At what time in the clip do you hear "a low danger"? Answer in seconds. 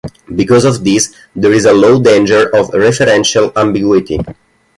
1.65-2.49